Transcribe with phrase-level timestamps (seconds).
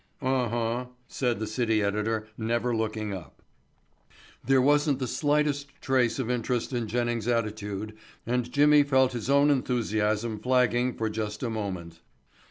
[0.19, 3.43] "Uh, uh," said the city editor, never looking up.
[4.43, 9.51] There wasn't the slightest trace of interest in Jennings' attitude and Jimmy felt his own
[9.51, 11.99] enthusiasm flagging for just a moment.